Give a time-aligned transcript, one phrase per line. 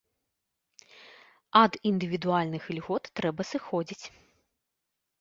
[1.61, 4.05] Ад індывідуальных ільгот трэба сыходзіць.